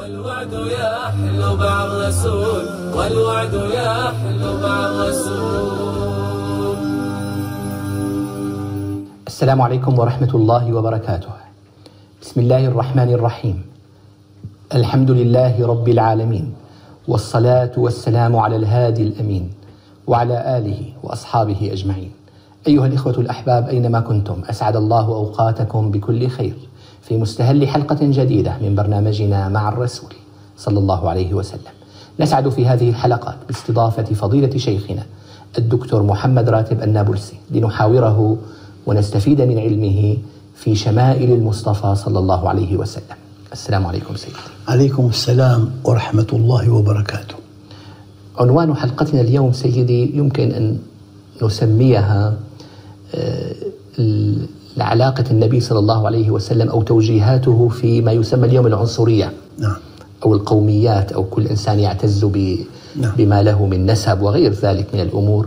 [0.00, 2.64] والوعد يحلو مع الرسول
[2.96, 6.76] والوعد يحلو مع الرسول
[9.26, 11.28] السلام عليكم ورحمة الله وبركاته.
[12.22, 13.62] بسم الله الرحمن الرحيم.
[14.74, 16.54] الحمد لله رب العالمين
[17.08, 19.52] والصلاة والسلام على الهادي الأمين
[20.06, 22.12] وعلى آله وأصحابه أجمعين.
[22.66, 26.56] أيها الإخوة الأحباب أينما كنتم أسعد الله أوقاتكم بكل خير
[27.02, 30.12] في مستهل حلقة جديدة من برنامجنا مع الرسول
[30.56, 31.72] صلى الله عليه وسلم.
[32.20, 35.02] نسعد في هذه الحلقات باستضافة فضيلة شيخنا
[35.58, 38.38] الدكتور محمد راتب النابلسي لنحاوره
[38.86, 40.16] ونستفيد من علمه
[40.54, 43.16] في شمائل المصطفى صلى الله عليه وسلم.
[43.52, 44.36] السلام عليكم سيدي.
[44.68, 47.34] عليكم السلام ورحمة الله وبركاته
[48.38, 50.78] عنوان حلقتنا اليوم سيدي يمكن أن
[51.42, 52.36] نسميها
[54.72, 59.76] آه، ال- علاقة النبي صلى الله عليه وسلم أو توجيهاته فيما يسمى اليوم العنصرية نعم
[60.24, 62.58] أو القوميات أو كل إنسان يعتز ب-
[62.96, 63.12] نعم.
[63.16, 65.46] بما له من نسب وغير ذلك من الأمور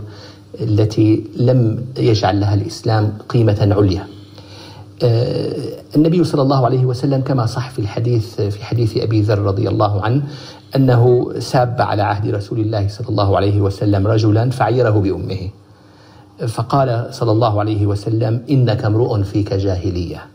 [0.60, 4.06] التي لم يجعل لها الإسلام قيمة عليا.
[5.02, 5.52] آه،
[5.96, 10.02] النبي صلى الله عليه وسلم كما صح في الحديث في حديث أبي ذر رضي الله
[10.02, 10.22] عنه
[10.76, 15.48] أنه ساب على عهد رسول الله صلى الله عليه وسلم رجلا فعيره بأمه.
[16.48, 20.26] فقال صلى الله عليه وسلم إنك امرؤ فيك جاهلية.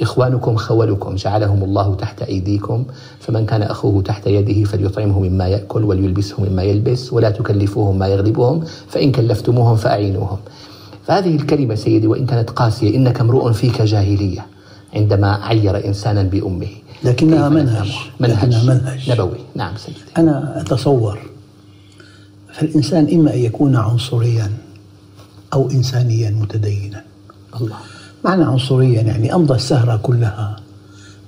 [0.00, 2.84] إخوانكم خولكم جعلهم الله تحت أيديكم
[3.20, 8.64] فمن كان أخوه تحت يده فليطعمه مما يأكل وليلبسه مما يلبس ولا تكلفوهم ما يغلبهم
[8.88, 10.38] فإن كلفتموهم فأعينوهم
[11.06, 14.46] فهذه الكلمة سيدي وإن كانت قاسية إنك امرؤ فيك جاهلية
[14.94, 16.68] عندما عير إنسانا بأمه
[17.04, 17.92] لكنها منهج.
[18.20, 19.10] منهج, لكنها منهج.
[19.10, 21.18] نبوي نعم سيدي أنا أتصور
[22.52, 24.52] فالإنسان إما أن يكون عنصريا
[25.52, 27.04] أو إنسانيا متدينا.
[27.60, 27.76] الله.
[28.24, 30.56] معنى عنصريا يعني أمضى السهرة كلها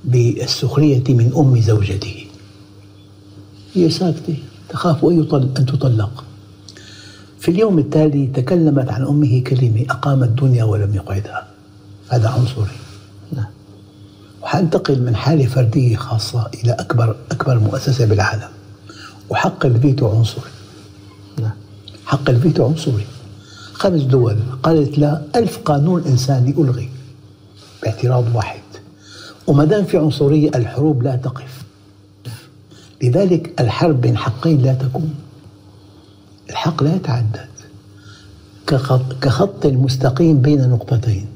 [0.04, 2.24] بالسخرية من أم زوجته.
[3.74, 4.36] هي ساكتة.
[4.68, 6.24] تخاف أن أن تطلق.
[7.38, 11.48] في اليوم التالي تكلمت عن أمه كلمة أقام الدنيا ولم يقعدها.
[12.08, 12.76] هذا عنصري.
[13.32, 13.46] نعم.
[14.42, 18.48] وحنتقل من حالة فردية خاصة إلى أكبر أكبر مؤسسة بالعالم.
[19.30, 20.50] وحق الفيتو عنصري.
[21.40, 21.52] نعم.
[22.06, 23.06] حق الفيتو عنصري.
[23.78, 26.88] خمس دول قالت لا ألف قانون إنساني ألغي.
[27.82, 28.60] باعتراض واحد.
[29.46, 31.62] وما دام في عنصرية الحروب لا تقف.
[33.02, 35.14] لذلك الحرب بين حقين لا تكون.
[36.50, 37.48] الحق لا يتعدد.
[39.20, 41.26] كخط, مستقيم بين نقطتين.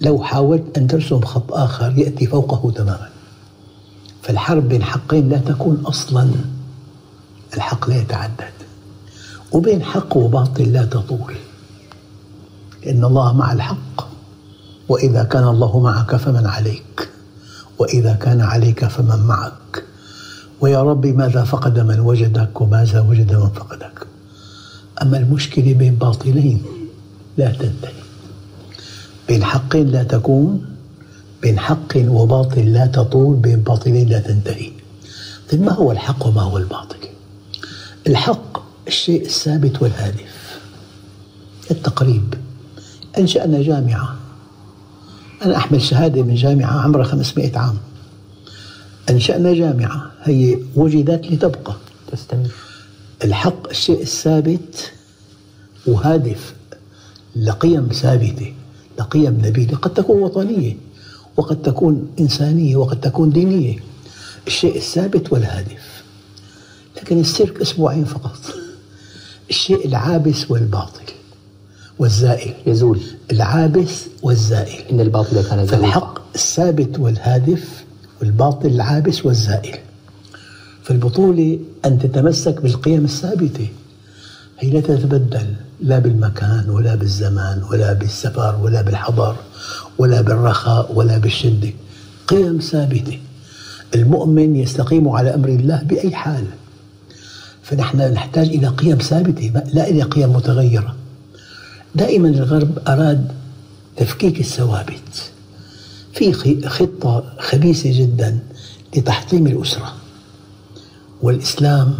[0.00, 3.08] لو حاولت أن ترسم خط آخر يأتي فوقه تماما.
[4.22, 6.30] فالحرب بين حقين لا تكون أصلا.
[7.54, 8.52] الحق لا يتعدد.
[9.52, 11.34] وبين حق وباطل لا تطول.
[12.86, 14.08] إن الله مع الحق.
[14.88, 17.08] وإذا كان الله معك فمن عليك.
[17.78, 19.84] وإذا كان عليك فمن معك.
[20.60, 24.06] ويا رب ماذا فقد من وجدك وماذا وجد من فقدك.
[25.02, 26.62] أما المشكلة بين باطلين
[27.36, 28.02] لا تنتهي.
[29.28, 30.66] بين حقين لا تكون.
[31.42, 33.36] بين حق وباطل لا تطول.
[33.36, 34.72] بين باطلين لا تنتهي.
[35.52, 36.96] طيب ما هو الحق وما هو الباطل؟
[38.06, 40.60] الحق الشيء الثابت والهادف.
[41.70, 42.34] التقريب.
[43.18, 44.16] أنشأنا جامعة.
[45.42, 47.78] أنا أحمل شهادة من جامعة عمرها 500 عام.
[49.10, 50.10] أنشأنا جامعة.
[50.22, 51.74] هي وجدت لتبقى
[52.12, 52.50] تستمر.
[53.24, 54.92] الحق الشيء الثابت
[55.86, 56.54] وهادف
[57.36, 58.52] لقيم ثابتة
[58.98, 59.76] لقيم نبيلة.
[59.76, 60.76] قد تكون وطنية
[61.36, 63.76] وقد تكون إنسانية وقد تكون دينية.
[64.46, 66.02] الشيء الثابت والهادف.
[66.96, 68.38] لكن السيرك أسبوعين فقط.
[69.50, 71.12] الشيء العابس والباطل.
[72.00, 72.54] والزائل.
[72.66, 73.00] يزول.
[73.32, 74.82] العابس والزائل.
[74.92, 75.76] إن الباطل كان زهوقا.
[75.76, 77.84] فالحق الثابت والهادف
[78.20, 79.78] والباطل العابس والزائل.
[80.82, 83.68] فالبطولة أن تتمسك بالقيم الثابتة.
[84.58, 85.54] هي لا تتبدل.
[85.80, 89.36] لا بالمكان ولا بالزمان ولا بالسفر ولا بالحضر
[89.98, 91.70] ولا بالرخاء ولا بالشدة.
[92.28, 93.18] قيم ثابتة.
[93.94, 96.44] المؤمن يستقيم على أمر الله بأي حال.
[97.62, 100.99] فنحن نحتاج إلى قيم ثابتة لا إلى قيم متغيرة.
[101.94, 103.32] دائما الغرب أراد
[103.96, 105.30] تفكيك الثوابت
[106.12, 106.32] في
[106.68, 108.38] خطة خبيثة جدا
[108.96, 109.94] لتحطيم الأسرة
[111.22, 111.94] والإسلام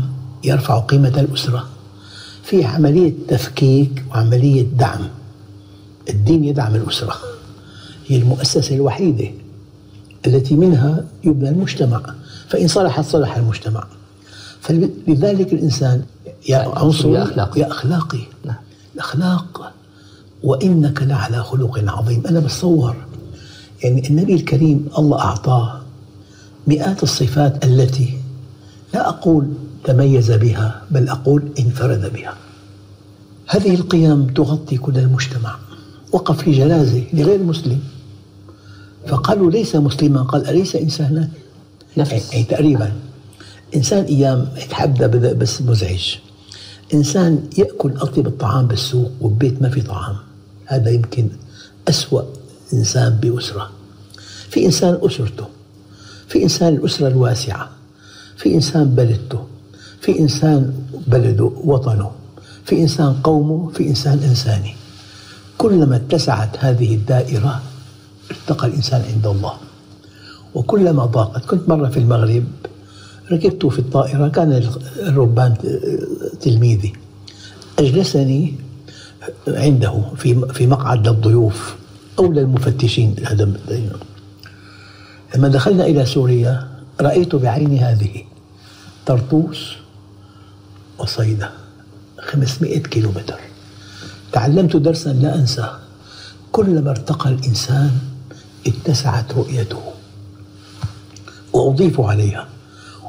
[0.44, 1.69] يرفع قيمة الأسرة
[2.44, 5.08] في عملية تفكيك وعملية دعم
[6.08, 7.16] الدين يدعم الأسرة
[8.06, 9.28] هي المؤسسة الوحيدة
[10.26, 12.14] التي منها يبنى المجتمع
[12.48, 13.86] فإن صلحت صلح المجتمع
[14.60, 16.02] فلذلك الإنسان
[16.48, 17.60] يا عنصري يا أخلاقي.
[17.60, 18.56] يا أخلاقي نعم.
[18.94, 19.72] الأخلاق
[20.42, 22.22] وإنك لعلى خلق عظيم.
[22.26, 22.96] أنا بتصور
[23.84, 25.81] يعني النبي الكريم الله أعطاه
[26.66, 28.19] مئات الصفات التي
[28.94, 29.48] لا أقول
[29.84, 32.34] تميز بها بل أقول انفرد بها.
[33.46, 35.56] هذه القيم تغطي كل المجتمع.
[36.12, 37.81] وقف في جنازة لغير مسلم.
[39.06, 41.28] فقالوا ليس مسلما قال أليس إنسانا؟
[41.96, 42.32] نفس.
[42.32, 42.93] يعني تقريبا.
[43.76, 46.16] إنسان أيام يتحدى بس مزعج.
[46.94, 50.16] إنسان يأكل أطيب الطعام بالسوق وببيت ما في طعام.
[50.70, 51.28] هذا يمكن
[51.88, 52.22] أسوأ
[52.75, 53.70] إنسان بأسرة.
[54.50, 55.46] في إنسان أسرته
[56.28, 57.70] في إنسان الأسرة الواسعة
[58.37, 59.44] في إنسان بلدته
[60.00, 60.72] في إنسان
[61.06, 62.11] بلده وطنه
[62.64, 64.75] في إنسان قومه في إنسان إنساني
[65.58, 67.62] كلما اتسعت هذه الدائرة
[68.31, 69.52] ارتقى الإنسان عند الله.
[70.55, 72.44] وكلما ضاقت كنت مرة في المغرب
[73.32, 74.62] ركبت في الطائرة كان
[74.96, 75.55] الربان
[76.40, 76.93] تلميذي
[77.78, 78.55] أجلسني
[79.49, 81.76] عنده في في مقعد للضيوف
[82.19, 83.17] أو للمفتشين.
[83.25, 83.52] هذا
[85.37, 86.69] لما دخلنا إلى سوريا
[87.00, 88.25] رأيت بعيني هذه
[89.06, 89.75] طرطوس
[90.99, 91.50] وصيدا
[92.19, 93.40] 500 كيلومتر.
[94.32, 95.78] تعلمت درسا لا أنساه.
[96.52, 97.90] كلما ارتقى الإنسان
[98.67, 99.82] اتسعت رؤيته
[101.52, 102.49] وأضيف عليها.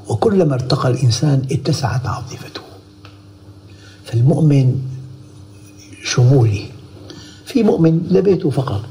[0.08, 2.62] وكلما ارتقى الإنسان اتسعت عاطفته.
[4.06, 4.91] فالمؤمن
[6.12, 6.66] شمولي.
[7.46, 8.86] في مؤمن لبيته فقط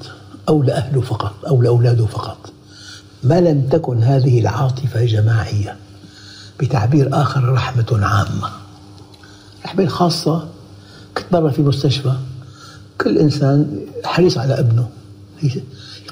[0.49, 2.53] أو لأهله فقط أو لأولاده فقط.
[3.23, 5.77] ما لم تكن هذه العاطفة جماعية.
[6.61, 8.51] بتعبير آخر رحمة عامة.
[9.65, 10.49] رحمة خاصة.
[11.17, 12.15] كنت مرة في مستشفى.
[13.01, 14.89] كل إنسان حريص على ابنه.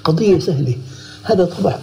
[0.04, 0.76] قضية سهلة.
[1.22, 1.78] هذا طبع.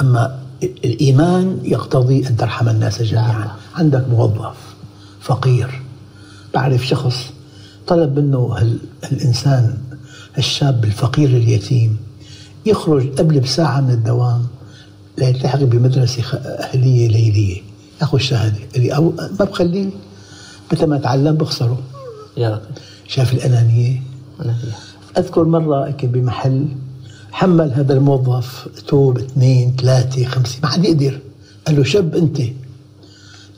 [0.00, 3.32] أما الإيمان يقتضي أن ترحم الناس جميعا.
[3.32, 3.56] نعم.
[3.74, 4.56] عندك موظف
[5.20, 5.82] فقير.
[6.54, 7.30] بعرف شخص
[7.90, 8.76] طلب منه
[9.12, 9.78] الإنسان
[10.38, 11.96] الشاب الفقير اليتيم
[12.66, 14.46] يخرج قبل بساعة من الدوام
[15.18, 17.62] ليلتحق بمدرسة أهلية ليلية.
[18.00, 19.90] ياخذ شهادة اللي أو ما بخليه
[20.72, 21.78] متى ما تعلم بخسره.
[22.36, 22.62] يا رب
[23.08, 24.02] شاف الأنانية.
[25.18, 26.68] أذكر مرة كنت بمحل
[27.32, 31.18] حمل هذا الموظف توب اثنين ثلاثة خمسة ما حد يقدر.
[31.66, 32.42] قال له شب أنت.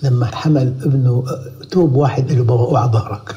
[0.03, 1.25] لما حمل ابنه
[1.71, 3.37] توب واحد قال له بابا أوعى ظهرك.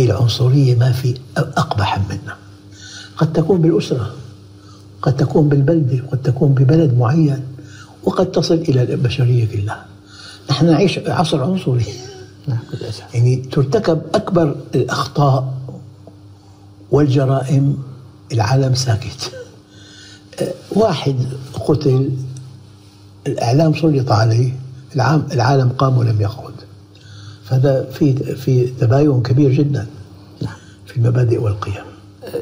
[0.00, 2.36] هي العنصرية ما في أقبح منها.
[3.16, 4.14] قد تكون بالأسرة
[5.02, 7.44] قد تكون بالبلدة قد تكون ببلد معين
[8.04, 9.86] وقد تصل إلى البشرية كلها
[10.50, 11.84] نحن نعيش عصر عنصري.
[12.46, 12.58] نعم
[13.14, 15.54] يعني ترتكب أكبر الأخطاء
[16.90, 17.78] والجرائم
[18.32, 19.32] العالم ساكت.
[20.72, 21.16] واحد
[21.54, 22.10] قتل
[23.26, 24.52] الإعلام سلط عليه
[24.94, 26.54] العام العالم قام ولم يقعد.
[27.50, 29.86] فهذا في في تباين كبير جدا
[30.42, 30.52] نعم.
[30.86, 31.74] في المبادئ والقيم.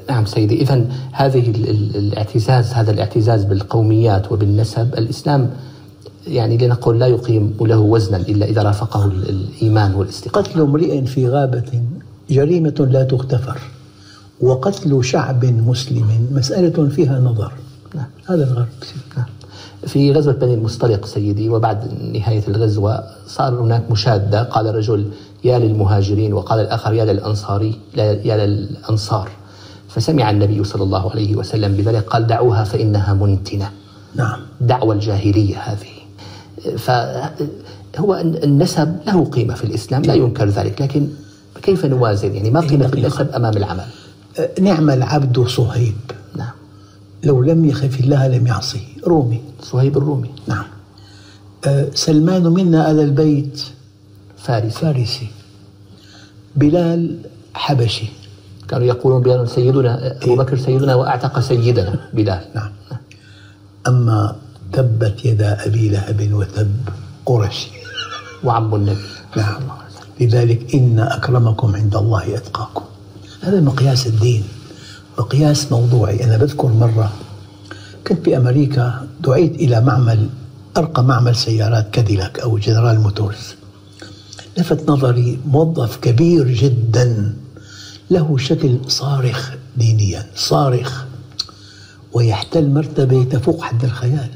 [0.08, 5.50] نعم سيدي إذا هذه ال- ال- الاعتزاز هذا الاعتزاز بالقوميات وبالنسب الإسلام
[6.26, 11.28] يعني لنقول لا يقيم له وزنا إلا إذا رافقه ال- الإيمان والاستقامة قتل امرئ في
[11.28, 11.82] غابة
[12.30, 13.58] جريمة لا تغتفر
[14.40, 17.52] وقتل شعب مسلم مسألة فيها نظر.
[17.94, 18.06] نعم.
[18.26, 18.66] هذا الغرب
[19.16, 19.26] نعم.
[19.86, 24.42] في غزوة بني المصطلق سيدي وبعد نهاية الغزوة صار هناك مشادة.
[24.42, 25.10] قال الرجل
[25.44, 29.30] يا للمهاجرين وقال الآخر يا للأنصاري يا للأنصار.
[29.88, 33.70] فسمع النبي صلى الله عليه وسلم بذلك قال دعوها فإنها منتنة.
[34.14, 34.40] نعم.
[34.60, 35.98] دعوة الجاهلية هذه.
[36.78, 41.08] فهو النسب له قيمة في الإسلام لا ينكر ذلك لكن
[41.62, 43.84] كيف نوازن؟ يعني ما قيمة النسب أمام العمل؟
[44.38, 45.96] أه، نعم العبد صهيب.
[47.22, 48.80] لو لم يخف الله لم يعصي.
[49.06, 50.30] رومي صهيب الرومي.
[50.46, 50.64] نعم.
[51.66, 53.62] أه، سلمان منا آل البيت.
[54.38, 55.28] فارس فارسي.
[56.56, 57.18] بلال
[57.54, 58.06] حبشي.
[58.68, 62.44] كانوا يقولون بلال سيدنا أبو بكر سيدنا وأعتق سيدنا بلال.
[62.54, 62.70] نعم.
[63.88, 64.36] أما
[64.72, 66.76] تبت يدا أبي لهب وتب
[67.26, 67.70] قرشي
[68.44, 69.08] وعم النبي.
[69.36, 69.62] نعم.
[70.20, 72.84] لذلك إن أكرمكم عند الله أتقاكم.
[73.40, 74.44] هذا مقياس الدين.
[75.18, 76.24] مقياس موضوعي.
[76.24, 77.12] أنا بذكر مرة
[78.06, 80.28] كنت بأمريكا دعيت إلى معمل
[80.76, 83.54] أرقى معمل سيارات كاديلاك أو جنرال موتورز
[84.58, 87.34] لفت نظري موظف كبير جدا
[88.10, 91.04] له شكل صارخ دينيا صارخ
[92.12, 94.28] ويحتل مرتبة تفوق حد الخيال.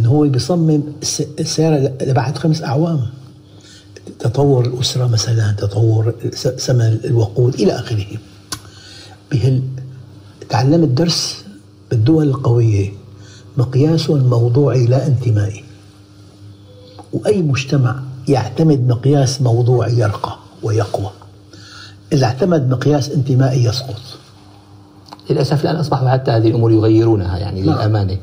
[0.00, 3.06] إنه هو بيصمم الس- السيارة لبعد خمس أعوام.
[4.18, 6.14] تطور الأسرة مثلا تطور
[6.58, 8.06] ثمن الوقود إلى آخره.
[10.48, 11.44] تعلمت درس
[11.90, 12.92] بالدول القوية
[13.56, 15.64] مقياس موضوعي لا انتمائي
[17.12, 21.10] وأي مجتمع يعتمد مقياس موضوعي يرقى ويقوى.
[22.12, 24.00] إذا اعتمد مقياس انتمائي يسقط.
[25.30, 27.74] للأسف الآن أصبحوا حتى هذه الأمور يغيرونها يعني نعم.
[27.74, 28.18] للأمانة.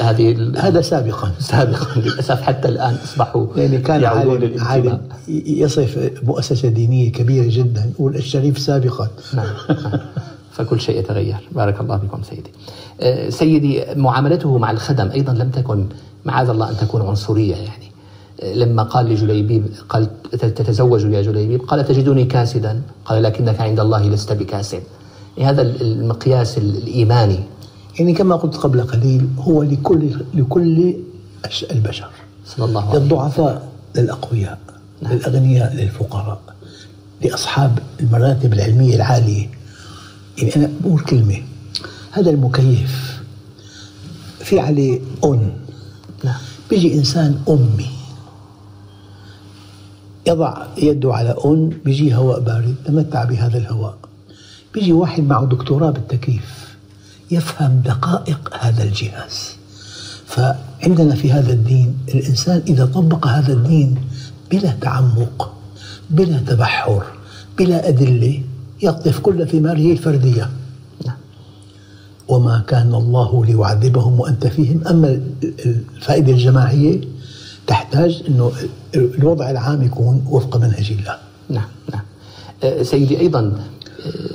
[0.00, 1.32] هذه هذا سابقا.
[1.40, 2.00] سابقا.
[2.00, 5.00] للأسف حتى الآن أصبحوا يعني كان عالم, عالم
[5.46, 7.90] يصف مؤسسة دينية كبيرة جدا.
[7.94, 9.08] يقول الشريف سابقا.
[9.34, 9.54] نعم.
[10.58, 11.48] فكل شيء يتغير.
[11.52, 12.50] بارك الله بكم سيدي.
[13.00, 15.86] آه، سيدي معاملته مع الخدم أيضا لم تكن
[16.24, 17.92] معاذ الله أن تكون عنصرية يعني.
[18.42, 24.08] آه، لما قال لجليبيب قال تتزوج يا جليبيب قال تجدني كاسدا؟ قال لكنك عند الله
[24.08, 24.82] لست بكاسد.
[25.40, 27.40] هذا المقياس الإيماني.
[27.98, 30.94] يعني كما قلت قبل قليل هو لكل لكل
[31.70, 32.10] البشر.
[32.46, 33.02] صلى الله عليه وسلم.
[33.02, 34.58] للضعفاء للأقوياء
[35.02, 36.40] للأغنياء للفقراء
[37.22, 39.57] لأصحاب المراتب العلمية العالية.
[40.38, 41.42] يعني أنا بقول كلمة.
[42.10, 43.22] هذا المكيف.
[44.40, 45.52] في عليه أن
[46.24, 46.40] نعم.
[46.70, 47.90] بيجي إنسان أمي.
[50.26, 53.98] يضع يده على أن بيجي هواء بارد تمتع بهذا الهواء.
[54.74, 56.76] بيجي واحد معه دكتوراه بالتكييف.
[57.30, 59.56] يفهم دقائق هذا الجهاز.
[60.26, 63.96] فعندنا في هذا الدين الإنسان إذا طبق هذا الدين
[64.50, 65.54] بلا تعمق
[66.10, 67.02] بلا تبحر
[67.58, 68.42] بلا أدلة
[68.82, 70.50] يقطف كل ثماره الفردية.
[72.28, 74.88] وما كان الله ليعذبهم وأنت فيهم.
[74.88, 75.20] أما
[75.96, 77.00] الفائدة الجماعية
[77.66, 78.52] تحتاج إنه
[78.94, 81.16] الوضع العام يكون وفق منهج الله.
[81.48, 82.02] نعم نعم.
[82.64, 83.62] آه، سيدي أيضا آه،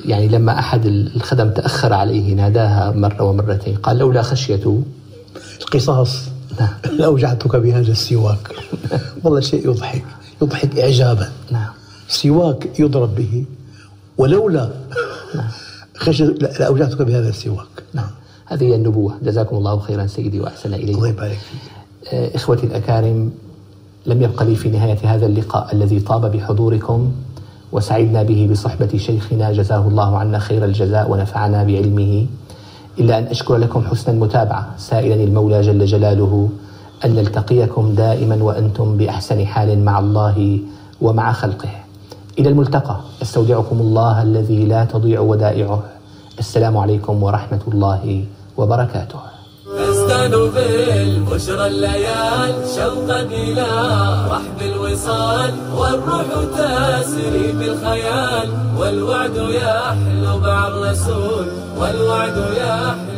[0.06, 4.84] يعني لما أحد الخدم تأخر عليه ناداها مرة ومرتين قال لولا خشية
[5.62, 6.18] القصاص.
[6.60, 6.70] نعم.
[7.00, 8.50] لاوجعتك بهذا السواك.
[9.24, 10.06] والله شيء يضحك
[10.42, 11.32] يضحك اعجابا.
[11.52, 11.72] نعم.
[12.08, 13.46] سواك يضرب به.
[14.18, 14.70] ولولا
[15.98, 16.26] خشية
[16.60, 17.84] لاوجعتك بهذا السواك.
[17.94, 18.10] نعم.
[18.46, 19.14] هذه هي النبوة.
[19.24, 21.72] جزاكم الله خيرا سيدي وأحسن الله إليكم يبارك فيك.
[22.14, 23.32] آه، إخوتي الأكارم
[24.06, 27.12] لم يبق لي في نهاية هذا اللقاء الذي طاب بحضوركم
[27.72, 29.52] وسعدنا به بصحبة شيخنا.
[29.52, 32.28] جزاه الله عنا خير الجزاء ونفعنا بعلمه.
[33.00, 34.76] إلا أن أشكر لكم حسن المتابعة.
[34.78, 36.50] سائلا المولى جل جلاله
[37.06, 40.60] أن نلتقيكم دائما وأنتم بأحسن حال مع الله
[41.02, 41.83] ومع خلقه.
[42.40, 42.98] إلى الملتقى.
[43.22, 45.84] أستودعكم الله الذي لا تضيع ودائعه.
[46.40, 48.26] السلام عليكم ورحمة الله
[48.58, 49.20] وبركاته.
[49.78, 53.70] تزدان بالبشرى الليال شوقا إلى
[54.34, 58.50] رحب الوصال والروح تسري بالخيال.
[58.78, 61.46] والوعد يحلو مع الرسول
[61.80, 63.13] والوعد يحلو